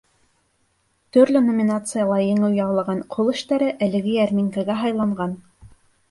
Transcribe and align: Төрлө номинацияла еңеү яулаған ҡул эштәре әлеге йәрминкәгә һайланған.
Төрлө 1.17 1.41
номинацияла 1.49 2.15
еңеү 2.27 2.49
яулаған 2.59 3.03
ҡул 3.15 3.29
эштәре 3.33 3.67
әлеге 3.89 4.15
йәрминкәгә 4.15 4.79
һайланған. 4.85 5.37